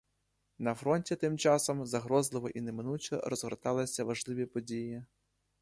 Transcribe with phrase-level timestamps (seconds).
[0.59, 5.05] А на фронті, тим часом, загрозливо й неминуче розгорталися важливі події.